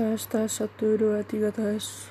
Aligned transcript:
tes 0.00 0.24
tes 0.32 0.48
satu 0.48 0.96
dua 0.96 1.20
tiga 1.20 1.52
tes 1.52 2.08